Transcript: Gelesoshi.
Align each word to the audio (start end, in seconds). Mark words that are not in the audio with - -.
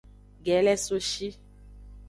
Gelesoshi. 0.45 1.29